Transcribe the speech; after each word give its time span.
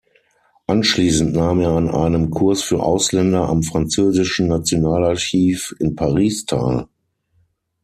Anschließend 0.65 1.35
nahm 1.35 1.59
er 1.61 1.73
an 1.73 1.87
einem 1.87 2.31
Kurs 2.31 2.63
für 2.63 2.81
Ausländer 2.81 3.47
am 3.47 3.61
Französischen 3.61 4.47
Nationalarchiv 4.47 5.75
in 5.79 5.95
Paris 5.95 6.43
teil. 6.45 6.87